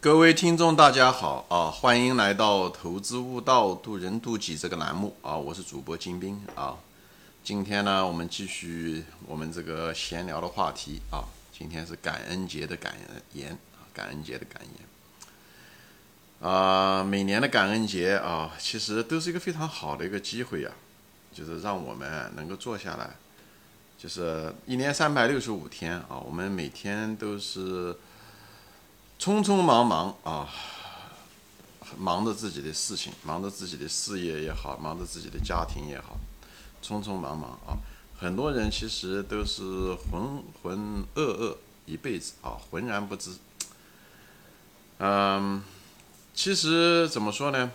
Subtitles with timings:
[0.00, 1.68] 各位听众，大家好啊！
[1.68, 5.36] 欢迎来到《投资悟道，渡人渡己》这个栏目啊！
[5.36, 6.76] 我是主播金兵啊。
[7.42, 11.26] 今天呢，我们继续我们这个闲聊的话题啊。
[11.52, 12.94] 今天是感恩节的感
[13.32, 13.58] 言，
[13.92, 17.02] 感恩节的感言啊。
[17.02, 20.70] 每年的感恩节啊，其实都是一个非常好的一个机会呀，
[21.32, 23.16] 就是让我们能够坐下来，
[23.98, 27.96] 就是一年三百六十五天啊，我们每天都是。
[29.18, 30.48] 匆匆忙忙啊，
[31.98, 36.16] 忙着自己的事情，忙着自己的事业也好，忙着自己的家庭也好，
[36.80, 37.76] 匆匆忙忙啊。
[38.16, 39.62] 很多人其实都是
[39.94, 43.32] 浑浑噩噩一辈子啊，浑然不知。
[44.98, 45.62] 嗯，
[46.32, 47.72] 其实怎么说呢？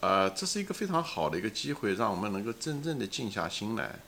[0.00, 4.00] 呃，这是一个非常好的一个机会，让我们能够真正的静下心来，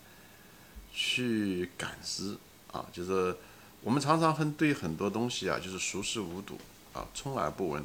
[0.92, 2.36] 去感知
[2.72, 3.36] 啊，就是。
[3.84, 6.58] 我们常常很对很多东西啊，就是熟视无睹
[6.94, 7.84] 啊，充耳不闻。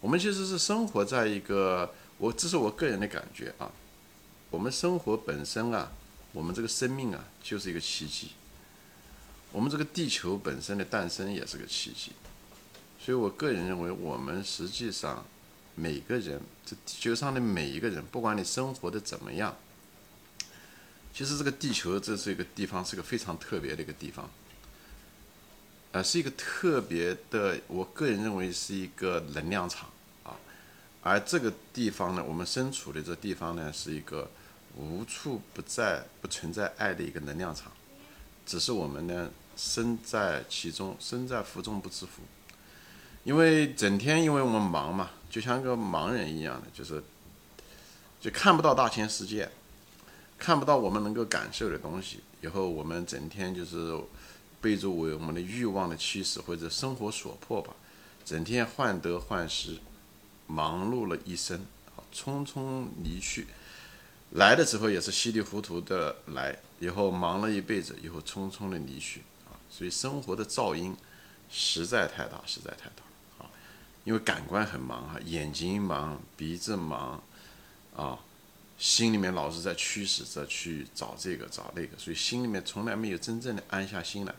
[0.00, 3.70] 我们其实是生活在一个，我这是我个人的感觉啊。
[4.48, 5.92] 我们生活本身啊，
[6.32, 8.28] 我们这个生命啊，就是一个奇迹。
[9.52, 12.12] 我们这个地球本身的诞生也是个奇迹。
[12.98, 15.26] 所以我个人认为，我们实际上
[15.74, 19.54] 每个人，这地球上的每一个人，不管你生活的怎么样，
[21.12, 24.30] 其实这个地球这是一个地方，是个非常特别的一个地方。
[25.94, 29.88] 呃，是一个特别的，我个人认为是一个能量场
[30.24, 30.34] 啊，
[31.04, 34.28] 而这个地方呢，我们身处的这地方呢，是一个
[34.76, 37.70] 无处不在、不存在爱的一个能量场，
[38.44, 42.22] 只是我们呢身在其中，身在福中不知福，
[43.22, 47.00] 因为整天因为我们忙嘛，就像个盲人一样的，就是
[48.20, 49.48] 就看不到大千世界，
[50.40, 53.96] 看不到我们能够感受的东西，以后我们整天就是。
[54.64, 57.74] 被作为我们的欲望的驱使或者生活所迫吧，
[58.24, 59.76] 整天患得患失，
[60.46, 63.46] 忙碌了一生，啊，匆匆离去，
[64.30, 70.96] 来的时候也是稀里糊涂的来，以后忙了一辈子，以后匆匆的离去，啊，所以生活的噪音
[71.50, 73.50] 实在太大，实在太大，啊，
[74.04, 77.22] 因为感官很忙哈，眼睛忙，鼻子忙，
[77.94, 78.18] 啊，
[78.78, 84.34] 心里面老是在驱使着去找这个找那个，所以心里面从来没有真正的安下心来。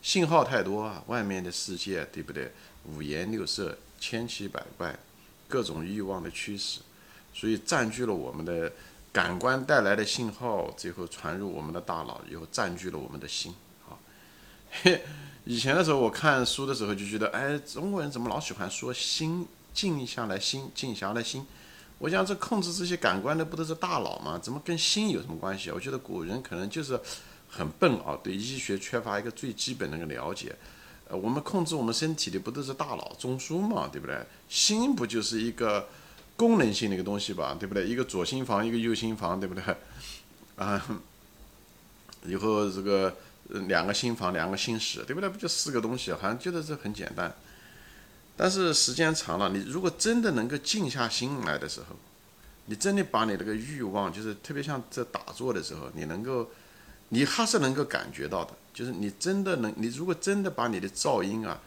[0.00, 2.50] 信号太多啊，外面的世界对不对？
[2.86, 4.98] 五颜六色、千奇百怪，
[5.48, 6.80] 各种欲望的驱使，
[7.34, 8.72] 所以占据了我们的
[9.12, 13.54] 感官带来的信号，最后传入我们的大脑，以后占据了我们的心。
[13.86, 13.92] 啊，
[15.44, 21.44] 以前的时候我看书的时候就觉得，哎，中国人怎么老喜欢说心静下来，心静下来心？
[22.00, 24.36] 我想这控制这些感官的不都是大脑吗？
[24.42, 25.74] 怎么跟心有什么关系啊？
[25.76, 27.00] 我觉得古人可能就是。
[27.52, 30.54] 很笨啊，对医学缺乏一个最基本的一个了解。
[31.08, 34.16] 呃，我们控制我们身体的不都是大脑中枢嘛，对不对？
[34.48, 35.88] 心不就是一个
[36.36, 37.84] 功能性的一个东西吧，对不对？
[37.88, 39.64] 一个左心房，一个右心房，对不对？
[40.54, 40.80] 啊，
[42.24, 43.16] 以后这个
[43.66, 45.28] 两个心房，两个心室，对不对？
[45.28, 46.12] 不就四个东西？
[46.12, 47.34] 好像觉得这很简单。
[48.40, 51.96] 但是时间长了，你如果真的能够静下心来的时候，
[52.64, 56.48] 你真的把你这个欲望，就是特别像这打坐的时候，你能够。
[57.12, 61.60] 你还是能够感觉到的，就是你真的能，你如果真的把你的噪音啊，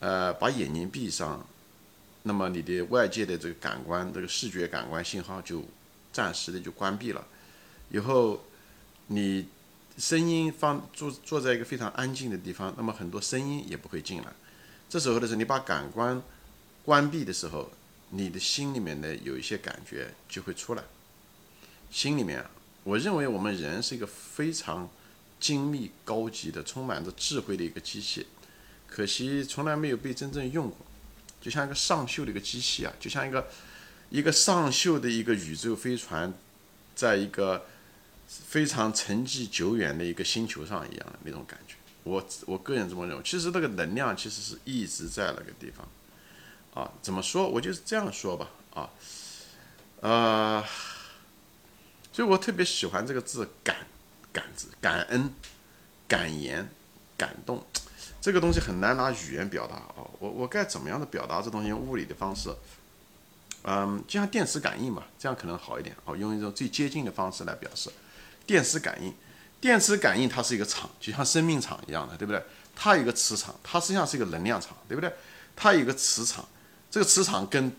[0.00, 1.46] 呃，把眼睛闭上，
[2.22, 5.62] 那么你的外界的这个感官，这个视觉感官信号就
[6.10, 7.22] 暂时的就关闭了，
[7.90, 8.42] 以后
[9.08, 9.46] 你
[9.98, 14.32] 声音放坐坐在一个非常安静的地方，那么很多声音也不会进来。
[14.88, 16.22] 这时候的时候，你把感官
[16.84, 17.70] 关闭的时候，
[18.10, 20.82] 你的心里面的有一些感觉就会出来，
[21.90, 22.44] 心里面。
[22.84, 24.88] 我认为我们人是一个非常
[25.40, 28.24] 精密、高级的、充满着智慧的一个机器，
[28.86, 30.78] 可惜从来没有被真正用过，
[31.40, 33.48] 就像一个上锈的一个机器啊，就像一个
[34.08, 36.32] 一个上锈的一个宇宙飞船，
[36.94, 37.66] 在一个
[38.28, 41.74] 非常沉寂久远的一个星球上一样的那种感觉。
[42.06, 45.86] 我我个人这么认为，其实这个能量其实是一直在那个地方
[46.72, 46.90] 啊。
[47.02, 47.48] 怎么说？
[47.48, 48.90] 我就是这样说吧啊，
[50.00, 50.64] 呃。
[52.12, 53.76] 所以我特别喜欢这个字“感”，
[54.32, 55.30] 感字，感恩、
[56.08, 56.66] 感言、
[57.14, 57.62] 感动，
[58.22, 60.00] 这个东西很难拿语言表达啊。
[60.18, 61.68] 我我该怎么样的表达这东西？
[61.68, 62.48] 用物理的方式，
[63.64, 66.16] 嗯，就像电磁感应嘛，这样可能好一点啊。
[66.16, 67.90] 用一种最接近的方式来表示，
[68.46, 69.12] 电磁感应，
[69.66, 72.40] 电磁感应它是一个场，就像生命场一样的，对不对？
[72.76, 75.12] 它有一个磁场，它实际上是一个能量场，对不对？
[75.56, 76.46] 它有一个磁场，
[76.88, 77.72] 这个磁场跟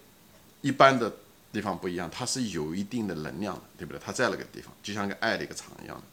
[0.61, 1.11] 一般的。
[1.49, 3.99] 地方不一样，它是有一定的能量的，对不对？
[4.05, 6.03] 它在那个地方，就像个爱的一个场一样的。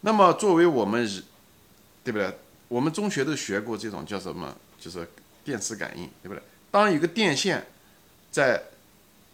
[0.00, 1.04] 那么作为我们，
[2.02, 2.38] 对不对？
[2.68, 4.56] 我们中学都学过这种叫什么？
[4.80, 5.06] 就是
[5.44, 6.40] 电磁感应，对不对？
[6.70, 7.66] 当有个电线
[8.30, 8.62] 在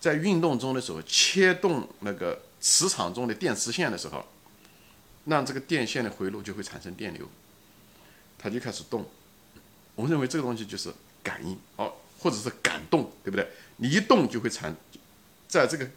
[0.01, 4.25] 在运动中的时候，切动那个磁场中的电磁线的时候，
[5.25, 7.29] 让这个电线的回路就会产生电流，
[8.39, 9.09] 它就开始动。
[9.95, 10.93] 我们认为这个东西就是
[11.23, 13.49] 感应，哦，或者是感动，对不对？
[13.77, 14.75] 你一动就会产，
[15.49, 15.89] 在这个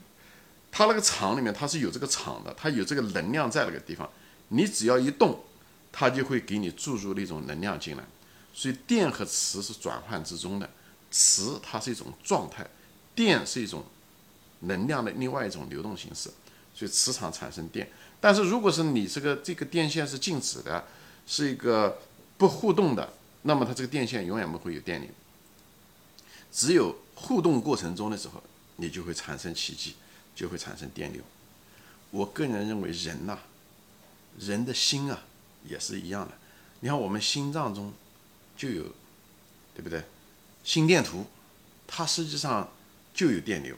[0.71, 4.09] 它那个场里面，它是有这个场的，它有这个能量在那个地方。
[4.49, 5.43] 你只要一动，
[5.91, 8.03] 它就会给你注入那种能量进来。
[8.53, 10.69] 所以电和磁是转换之中的，
[11.11, 12.67] 磁它是一种状态，
[13.13, 13.83] 电是一种。
[14.61, 16.31] 能量的另外一种流动形式，
[16.73, 17.87] 所以磁场产生电。
[18.19, 20.85] 但是如果是你这个这个电线是静止的，
[21.27, 21.99] 是一个
[22.37, 23.13] 不互动的，
[23.43, 25.09] 那么它这个电线永远不会有电流。
[26.51, 28.41] 只有互动过程中的时候，
[28.77, 29.95] 你就会产生奇迹，
[30.35, 31.21] 就会产生电流。
[32.11, 33.37] 我个人认为，人呐，
[34.39, 35.19] 人的心啊，
[35.67, 36.33] 也是一样的。
[36.79, 37.91] 你看我们心脏中
[38.55, 38.83] 就有，
[39.73, 40.03] 对不对？
[40.63, 41.25] 心电图，
[41.85, 42.71] 它实际上
[43.13, 43.75] 就有电流。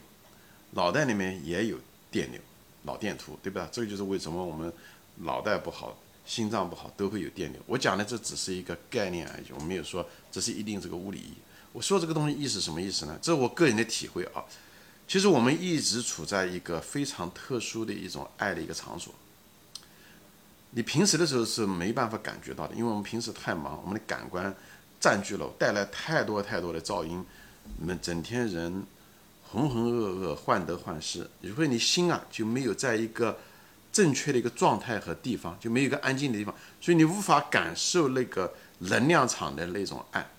[0.72, 1.80] 脑袋里面也有
[2.12, 2.40] 电流，
[2.88, 3.70] 脑电图，对吧？
[3.72, 4.74] 这个就是为什么我们
[5.18, 5.96] 脑袋不好、
[6.26, 7.62] 心脏不好都会有电流。
[7.68, 11.38] 我讲的这只是一个概念而已，我没有说这是一定这个物理意义。
[11.74, 13.20] 我说这个东西意思什么意思呢？
[13.22, 14.44] 这是我个人的体会啊。
[15.08, 19.14] 其实我们一直处在一个非常特殊的一种爱的一个场所。
[20.72, 24.56] 你平时的时候是没办法感觉到的，因为我们平时太忙，我们的感官
[25.00, 27.24] 占据了，带来太多太多的噪音，
[27.80, 28.84] 我们整天人。
[29.52, 33.38] 浑浑噩噩，患得患失，如果你心啊就没有在一个
[33.92, 40.30] 正确的一个状态和地方，就没有一个安静的地方，所以你无法感受那个能量场的那种爱。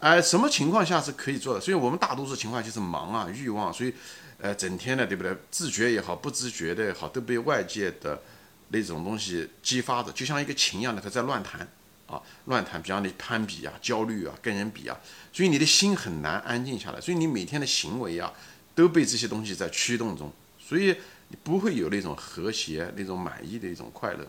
[0.00, 1.60] 哎，什么情况下是可以做的？
[1.60, 3.94] 所以我们大多数情况就是忙啊，欲望，所以
[4.38, 5.36] 呃，整天的，对不对？
[5.50, 8.20] 自觉也好，不自觉的也好，都被外界的
[8.68, 11.68] 那种东西激发着，就像一个琴一样的，它在乱弹。
[12.10, 14.98] 啊，乱谈，比方你攀比啊，焦虑啊，跟人比啊，
[15.32, 18.32] 所以你的心很难安静下来，所以你每天的行为啊，
[18.74, 20.96] 都被这些东西在驱动中，所以
[21.28, 24.24] 你不会有那种和谐、那种满意的一种快乐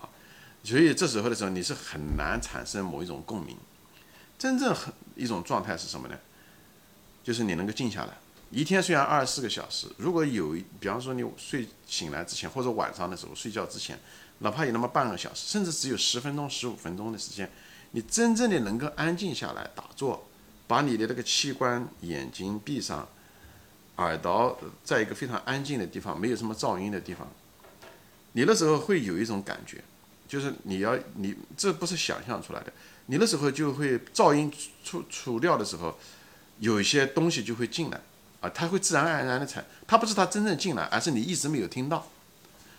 [0.00, 0.08] 啊，
[0.64, 3.54] 所以这时候的时候，你是很难产生某一种共鸣。
[4.38, 6.18] 真正很一种状态是什么呢？
[7.22, 8.16] 就是你能够静下来。
[8.50, 13.98] 一天虽然二十四个小时，如果有，比方说你睡醒来之前，或者晚上的时候睡觉之前。
[14.38, 17.50] 哪怕有那么半个小时，甚至只有十分钟、十五分钟的时间，
[17.92, 20.26] 你真正的能够安静下来打坐，
[20.66, 23.08] 把你的那个器官眼睛闭上，
[23.96, 27.26] 耳朵在一个非常安静的地方，没有什么噪音的地方，
[28.32, 29.82] 你那时候会有一种感觉，
[30.28, 32.72] 就是你要你这不是想象出来的，
[33.06, 34.52] 你那时候就会噪音
[34.84, 35.98] 除除掉的时候，
[36.58, 37.98] 有一些东西就会进来
[38.40, 42.06] 啊，它会自然而然的产，它不是它真正进来，而是你一直没有听到。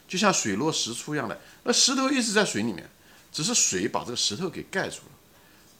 [0.07, 2.89] 就像水落石出一样的，那石头一直在水里面，
[3.31, 5.11] 只是水把这个石头给盖住了。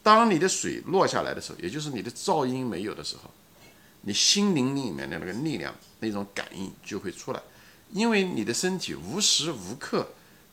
[0.02, 3.30] 当你的水落下来的时候，也就是你的噪音没有的时候，
[4.02, 7.40] 你心灵里面的那个力量、那种感应就会出来，
[7.92, 10.08] 因为你的身体无时无刻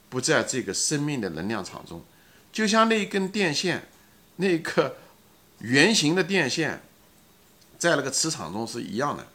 [0.09, 2.03] 不在这个生命的能量场中，
[2.51, 3.87] 就像那一根电线，
[4.37, 4.97] 那个
[5.59, 6.81] 圆形的电线，
[7.77, 9.27] 在那个磁场中是一样的。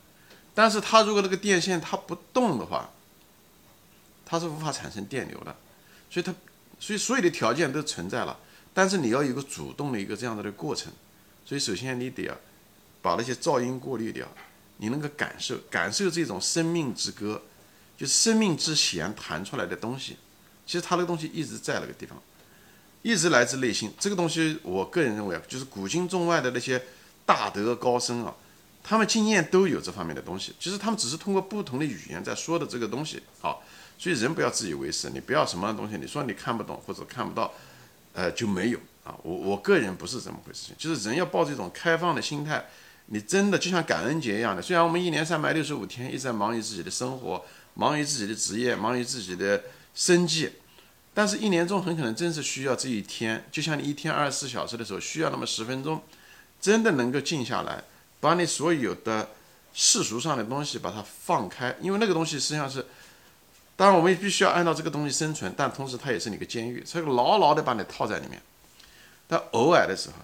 [0.54, 2.90] 但是它如果那个电线它不动的话，
[4.30, 5.56] 它是无法产生电流的，
[6.08, 6.32] 所以它，
[6.78, 8.38] 所以所有的条件都存在了，
[8.72, 10.92] 但是你要有个主动的一个这样的的过程，
[11.44, 12.36] 所以首先你得要
[13.02, 14.28] 把那些噪音过滤掉，
[14.76, 17.42] 你能够感受感受这种生命之歌，
[17.98, 20.16] 就生命之弦弹出来的东西，
[20.64, 22.16] 其实它那个东西一直在那个地方，
[23.02, 23.92] 一直来自内心。
[23.98, 26.80] 这个东西我个人认为啊，就是古今中外的那些
[27.26, 28.32] 大德高僧啊，
[28.82, 33.56] 他们经验都有这方面的东西，其实他们只是通过不同的语言在说的这个东西啊。
[33.98, 37.52] 所以人不要自以为是，你不要什么东西，你说你看不懂或者看不到，
[38.14, 39.14] 呃就没有啊。
[39.22, 42.66] 我我个人不是这么回事，就是人要抱这种开放的心态。
[43.12, 47.44] 你真的就像感恩节一样的，虽然我们一年三百六十五天一直在忙于自己的生活，
[47.74, 49.64] 忙于自己的职业，忙于自己的
[49.96, 50.48] 生计，
[51.12, 56.00] 但是一年中很可能真是需要这一天，就像你一天二十四小时的时候需要那么十分钟，
[56.60, 57.82] 真的能够静下来，
[58.20, 59.30] 把你所有的
[59.72, 62.86] 世俗上的东西把它放开，因为那个东西实际上是。
[63.76, 68.38] 当然，我们必须要按照这个东西生存，但同时它也是你个监狱，这个牢牢的把你套在里面。
[69.26, 70.16] 但偶尔的时候，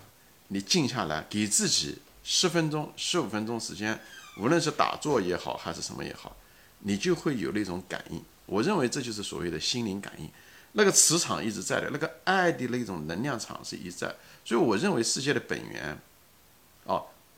[0.48, 3.98] 你静下来，给自己十分钟、十五分钟时间，
[4.36, 6.36] 无论是打坐也好，还是什么也好，
[6.80, 8.22] 你就会有那种感应。
[8.44, 10.28] 我认为这就是所谓的心灵感应，
[10.72, 14.14] 那个磁场一直在的，那个爱的那种能量场是一在。
[14.44, 15.98] 所以我认为世界的本源，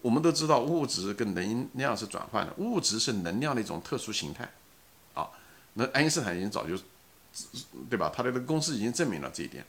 [0.00, 4.48] 我们都知道物质跟能量是转换的，物质是能量的一种特殊形态。
[5.14, 5.28] 啊
[5.74, 6.76] 那爱因斯坦已经早就，
[7.88, 8.12] 对吧？
[8.14, 9.64] 他的那个公式已经证明了这一点。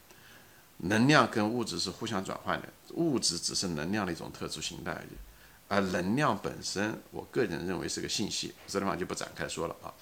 [0.77, 5.09] 能量跟物质是互相转换的，物质只是能量的一种特殊形态而已，
[5.67, 9.93] 而能量本身，我个人认为是个信息，这地方就不展开说了啊。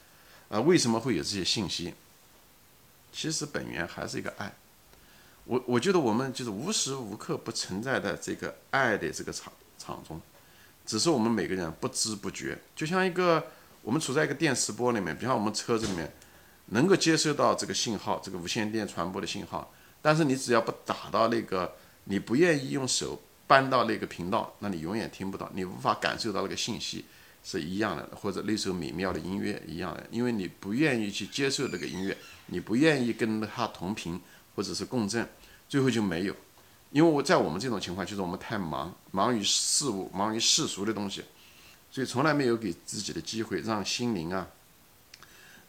[0.50, 1.94] 啊，为什么会有这些信息？
[3.12, 4.54] 其实本源还是一个爱。
[5.46, 10.20] 我我觉得我们就是无时无刻不存在的这个爱的这个场场中，
[10.86, 13.48] 只是我们每个人不知不觉，就像一个
[13.82, 16.12] 我们处在一个电磁波里面，比方我们车子里面
[16.68, 21.74] 能够接收到这个信号，这个无线电传播的信号，但是你只要不打到那个，
[22.06, 27.06] 你不愿意用手搬到那个频道，那你永远听不到，你无法感受到那个信息
[27.44, 32.18] 是一样的，或者那首美妙的音乐一样的，因为你不愿意去接受这个音乐，
[32.48, 34.20] 你不愿意跟它同频
[34.56, 35.28] 或者是共振。
[35.70, 36.34] 最后就没有，
[36.92, 41.24] 因为我在我们这种情况，就是我们太忙，忙于事物，忙于世俗的东西，
[41.92, 44.48] 所以从来没有给自己的机会，让心灵啊，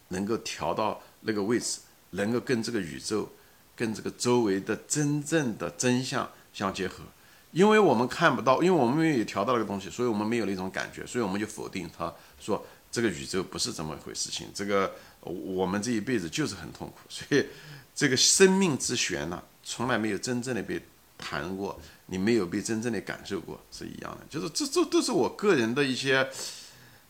[0.08, 3.28] 能够调到那个位置，能够跟这个宇宙，
[3.75, 7.02] 跟这个周围的真正的真相相结合。
[7.50, 14.30] 因为我们看不到，因为我们没有调到那个东西，所以我们没有那种感觉，所以我们就否定他，说这个宇宙不是这么一回事。
[14.30, 17.46] 情这个我们这一辈子就是很痛苦，所以
[17.94, 19.42] 这个生命之悬呢？
[19.64, 20.80] 从来没有真正的被
[21.18, 24.25] 谈过，你没有被真正的感受过，是一样的。
[24.30, 26.26] 就是这这都是我个人的一些，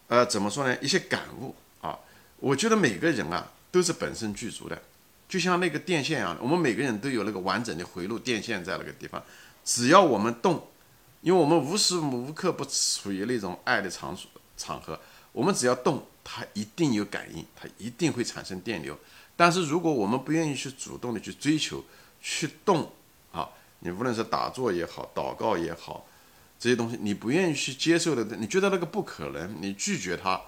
[0.08, 0.76] 呃，怎么说呢？
[0.80, 1.96] 一些感悟啊。
[2.38, 4.80] 我觉得每个人啊都是本身具足的，
[5.28, 9.22] 就像那个电线一样，我们每个人都有那个完整的回路电线在那个地方。
[9.64, 10.66] 只要我们动，
[11.20, 14.98] 因为我们无时无刻不处于那种爱的场所场合，
[15.32, 18.98] 我们只要动，它一定有感应，它一定会产生电流。
[19.36, 21.84] 但是如果我们不愿意去主动的去追求，
[22.22, 22.90] 去动！
[23.80, 26.06] 你无论是打坐也好，祷告也好，
[26.58, 30.40] 这些东西你不愿意去接受的，你觉得那个不可能，你拒绝它，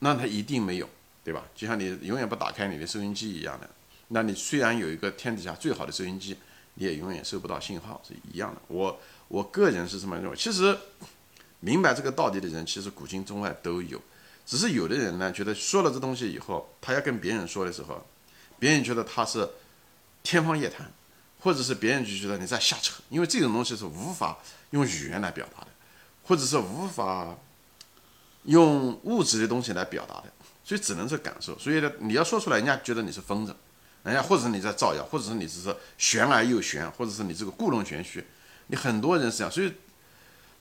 [0.00, 0.88] 那它一定没有，
[1.22, 1.44] 对吧？
[1.54, 3.70] 就像你永远不打开你的收音机一样的，
[4.08, 6.36] 那你虽然有一个天底下最好的收音机，
[6.74, 8.60] 你也永远收不到信号，是一样的。
[8.66, 10.36] 我我个人是这么认为。
[10.36, 10.76] 其实
[11.60, 14.02] 明白这个道理的人，其实古今中外都有，
[14.44, 18.04] 只是有的人呢，觉得说了这东西以后，他要跟别人说的时候，
[18.58, 19.48] 别人觉得他是
[20.24, 20.92] 天方夜谭。
[21.44, 24.38] 或者是别人就觉得你在瞎扯，因为这种东西是无法
[24.70, 25.66] 用语言来表达的，
[26.22, 27.36] 或者是无法
[28.44, 30.24] 用物质的东西来表达的，
[30.64, 31.58] 所以只能是感受。
[31.58, 33.54] 所以呢，你要说出来，人家觉得你是疯子，
[34.04, 38.24] 人家或者是你在造谣，或者是你只是玄而又玄，或者是你这个故弄玄虚。
[38.68, 39.70] 你很多人是这样，所以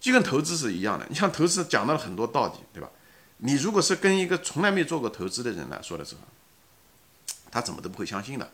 [0.01, 1.07] 就跟投资是一样的。
[1.09, 2.89] 你像投资讲到了很多道理，对吧？
[3.37, 6.21] 你如果是跟一个从来没做过投资的人来说的时候，
[7.49, 8.51] 他怎么都不会相信的。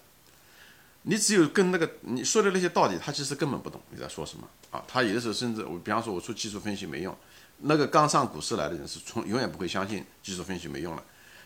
[1.03, 4.84] 你只有跟那个你说的那些道理，他其实根本不懂你在说什么啊！
[4.86, 7.15] 他有的时候甚至我，比方说我说技术分析没用，
[7.60, 11.03] 那个刚上股市来的人是从永远不会相信技术分析没用了。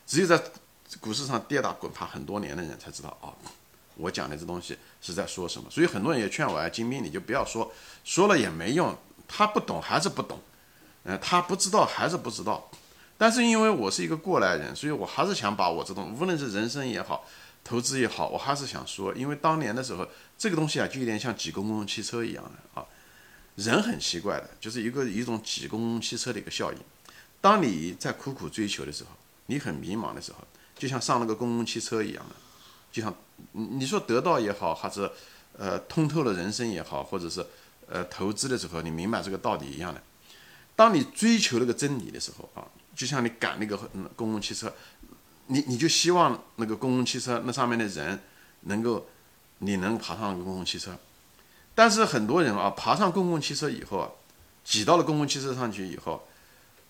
[0.07, 0.41] 只有在
[1.00, 3.29] 股市上跌打滚爬很多年的人才知道啊，
[3.95, 5.69] 我讲的这东西是在说什么。
[5.69, 7.72] 所以很多人也劝我啊，金兵你就不要说，
[8.03, 10.39] 说了也没用，他不懂还是不懂，
[11.03, 12.69] 嗯，他不知道还是不知道。
[13.17, 17.24] 但是因为我是一个过来人，所以我还是想把我这种无论是人生也好。
[17.63, 20.05] 投资也好，我还是想说，因为当年的时候，
[20.38, 22.86] 这个东西啊，就有点像挤公共汽车一样的啊。
[23.55, 26.77] 人很奇怪的，就是一个一种挤公共汽车的一个效应。
[27.39, 29.12] 当你在苦苦追求的时候，
[29.46, 30.39] 你很迷茫的时候，
[30.75, 32.36] 就像上了个公共汽车一样的，
[32.91, 33.15] 就像
[33.51, 35.10] 你说得到也好，还是
[35.58, 37.46] 呃通透了人生也好，或者是
[37.88, 40.01] 呃投资的时候，你明白这个道理一样的。
[40.75, 43.77] 当你追求那个真理的时候啊，就像你赶那个
[44.15, 44.74] 公共汽车。
[45.47, 48.19] 你你就希望那个公共汽车那上面的人
[48.62, 49.07] 能够，
[49.59, 50.97] 你能爬上公共汽车，
[51.75, 54.17] 但是很多人啊，爬上公共汽车以后，
[54.63, 56.27] 挤到了公共汽车上去以后，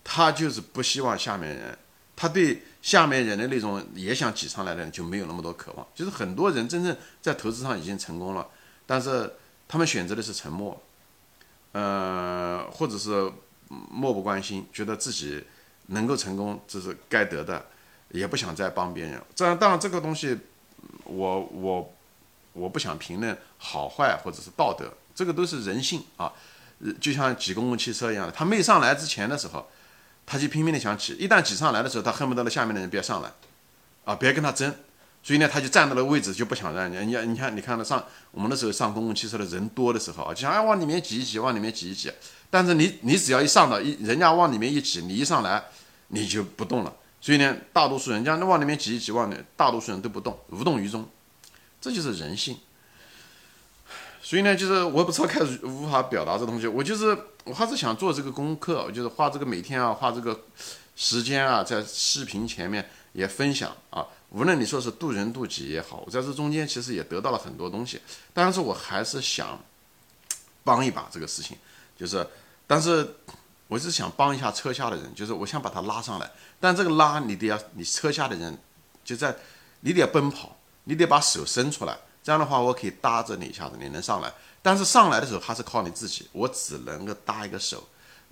[0.03, 1.77] 他就是不希望下面人，
[2.15, 5.87] 他对下面人的那种也想挤上来的人就没有那么多渴望。
[5.95, 8.47] 就是很多人真正在投资上已经成功了，
[8.85, 9.33] 但是
[9.67, 10.79] 他们选择的是沉默，
[11.71, 13.31] 呃，或者是
[13.67, 15.43] 漠不关心，觉得自己
[15.87, 17.65] 能够成功这是该得的。
[18.13, 20.37] 也不想再帮别人，这样当然这个东西，
[21.03, 21.93] 我我
[22.53, 26.31] 我不想评论好坏或者是道德，这个都是人性啊，
[27.01, 29.67] 就像挤公共汽车一样的，他没上来之前的时候，
[30.27, 33.31] 他就拼命的想挤，一旦挤上来的时候，他恨不得那下面的人别上来，
[34.05, 34.71] 啊，别跟他争，
[35.23, 42.11] 所以呢，他就站到了位置就不想让人家，你你看你看他上我们那时候上公共汽车的人多的时候啊，就想哎往里面挤一挤，往里面挤一挤，
[42.51, 45.63] 但是你你只要一上到一人家往里面一挤，你一上来
[46.09, 46.93] 你就不动了。
[47.23, 51.07] 所以呢，大多数人家那往里面挤一挤，往里，大多数人都不动，无动于衷，
[51.79, 52.57] 这就是人性。
[54.21, 60.37] 所以呢，就是我也不知道开始无法表达这东西，我就是我还是想做这个功课，就是花这个每天啊，花这个
[60.97, 64.05] 时间啊，在视频前面也分享啊。
[64.31, 68.01] 无论你说是渡人渡己也好，我在这中间其实也得到了很多东西。
[68.33, 69.57] 但是我还是想
[70.65, 71.55] 帮一把这个事情，
[71.97, 72.27] 就是，
[72.67, 73.15] 但是
[73.73, 76.31] 我是想帮一下车下的人，就是我想把他拉上来。
[76.59, 78.55] 但这个拉你得要，你车下的人
[79.03, 79.35] 就在，
[79.79, 84.31] 你得要奔跑，你得把手伸出来，这样的话我可以搭着你一下子，你能上来。
[84.61, 87.83] 但是上来的时候还是靠你自己，我只能够搭一个手。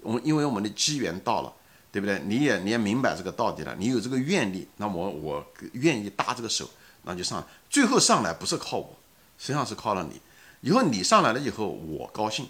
[0.01, 1.51] 我们因为我们的机缘到了。
[1.93, 2.21] 对不对？
[2.24, 6.65] 你也你也明白这个道理了，你有这个愿力，那么我愿意搭这个手，
[7.03, 7.45] 那就上。
[7.69, 8.98] 最后上来不是靠我，
[9.38, 10.21] 实际上是靠了你。
[10.62, 12.48] 以后你上来了以后，我高兴，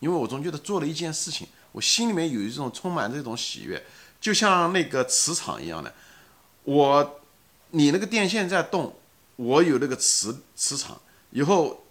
[0.00, 3.82] 因为我总觉得做了一件事情，我心里面有一种充满这种喜悦，
[4.20, 5.92] 就像那个磁场一样的。
[6.62, 7.20] 我，
[7.70, 8.96] 你那个电线在动，
[9.34, 11.00] 我有那个磁磁场，
[11.30, 11.84] 以后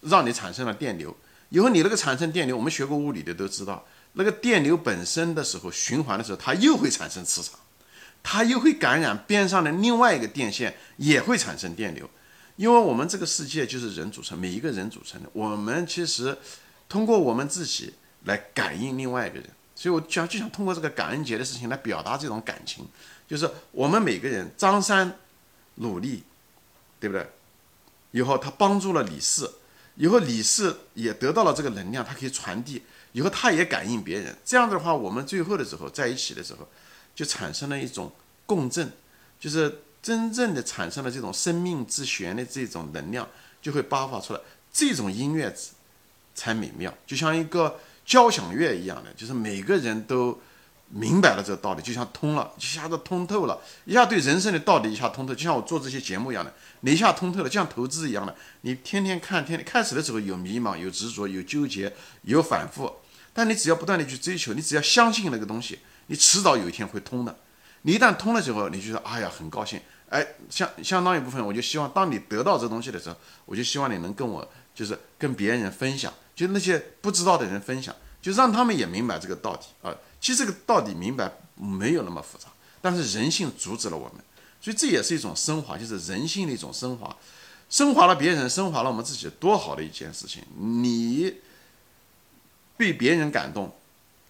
[0.00, 1.14] 让你产生了电流，
[1.50, 3.84] 以后你那个产生电流，我们学过物理的都知道。
[4.14, 7.60] 那个电流本身的时候循环的时候，它又会产生磁场，
[8.22, 12.08] 它又会感染边上的另外一个电线，也会产生电流。
[12.56, 15.28] 因为我们这个世界就是人组成，每一个人组成的。
[15.34, 16.36] 我们其实
[16.88, 17.94] 通过我们自己
[18.28, 22.86] 来感应另外一个人，所以我想就想通过这个感恩节的事情来表达这种感情，
[23.26, 25.16] 就是我们每个人，张三
[25.76, 26.22] 努力，
[27.00, 27.26] 对不对？
[28.12, 29.54] 以后他帮助了李四，
[29.96, 32.82] 以后李四也得到了这个能量，他可以传递。
[33.12, 36.68] 以后他也感应别人，这样的话，我们最后的时候在一起的时候，
[37.14, 38.12] 就产生了一种
[38.44, 38.92] 共振，
[39.40, 43.26] 就是真正的产生了这种生命之弦的这种能量，
[43.62, 44.40] 就会爆发出来。
[44.70, 45.52] 这种音乐
[46.34, 50.40] 才美妙，就像一个交响乐一样的，就是每个人都。
[50.90, 56.50] 明白了这个道理，就像通了，一下子通透了，一下对人生的道理一下通透，就像我做这些节目一样的，
[56.80, 62.90] 你一下通透了，就像投资一样的，你天天看，天天开始的时候有迷茫，有执着，有纠结，有反复，
[63.34, 67.36] 但你只要不断的去追求，你只要相信那个东西，你迟早有一天会通的。
[67.82, 77.92] 你一旦通了之后，你就说，哎呀，很高兴，哎，相相当一部分，我就希望当你得到这东西的时候，我就希望你能跟我，就是跟别人分享，就那些不知道的人分享，
[78.22, 79.92] 就让他们也明白这个道理啊。
[80.20, 82.46] 其实这个道理明白没有那么复杂，
[82.80, 84.24] 但是人性阻止了我们，
[84.60, 87.16] 所以这也是一种升华，就是人性的一种升华，
[87.68, 90.44] 升华了别人，升华了我们自己，多好的一件事情！
[90.56, 91.34] 你
[92.76, 93.76] 被别人感动，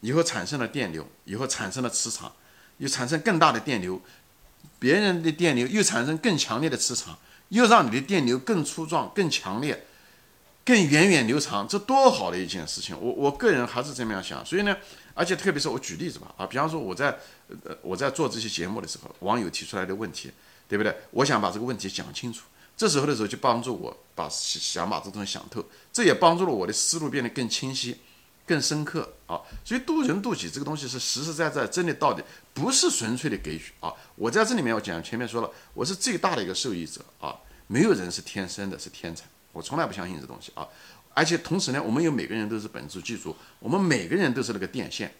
[0.00, 2.32] 以后产生了电流，以后产生了磁场，
[2.78, 4.00] 又产生更大的电流，
[4.78, 7.18] 别人的电流又产生更强烈的磁场，
[7.50, 9.84] 又让你的电流更粗壮、更强烈。
[10.68, 12.94] 更源远流长，这多好的一件事情！
[13.00, 14.76] 我我个人还是这么样想，所以呢，
[15.14, 17.18] 而且特别是我举例子吧，啊，比方说我在
[17.64, 20.30] 呃我在做这些节目的时候，网友提出来的问题，
[20.68, 20.94] 对不对？
[21.12, 22.42] 我想把这个问题讲清楚，
[22.76, 27.96] 这时候的时候就帮助我把想把这东西想透，这也帮助了我的思路变得更清晰、
[28.46, 29.40] 更深刻啊！
[29.64, 33.90] 所以渡人渡己这个东西是实实在在、真的道理，不是纯粹的给予啊！
[34.16, 37.34] 我在这里面我讲前面说了，我是最大的一个受益者啊！
[37.68, 39.24] 没有人是天生的，是天才。
[39.58, 40.64] 我从来不相信这东西啊，
[41.12, 45.12] 而且同时呢，我们有每个人都是本质，记住，我们每个人都是那个电线，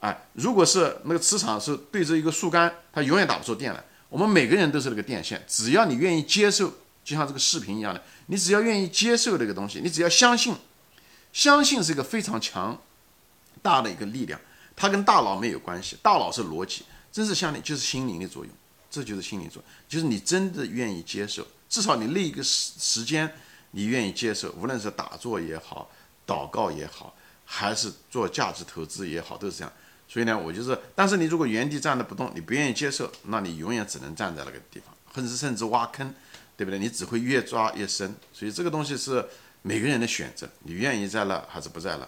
[0.00, 3.84] 哎，如果是那个磁场是对着一个树干，它永远打不出电来。
[4.08, 6.72] 我们每个人都是那个电线，只要你愿意接受，
[7.04, 10.54] 就像这个视频一样的，你只要愿意接受这个东西，你只要相信，
[11.34, 12.80] 相信是一个非常强
[13.60, 14.40] 大的一个力量，
[14.74, 18.54] 它跟大脑没有关系，大脑是逻辑，真是像你就是心灵的作用，
[18.90, 23.30] 这就是心灵作用，就是你真的愿意接受，至少你那一个时时间。
[23.72, 25.90] 你愿意接受，无论是打坐也好，
[26.26, 29.72] 祷告也好，还是做价值投资也好，都是这样。
[30.06, 36.14] 所以呢，我就是，但是你如果原地站着不动，你不愿意接受，那你永远只能站在那个地方，甚至甚至挖坑，
[36.56, 36.78] 对不对？
[36.78, 38.14] 你只会越抓越深。
[38.32, 39.24] 所以这个东西是
[39.62, 42.06] 每个人的选择，你愿意在那还是不在那？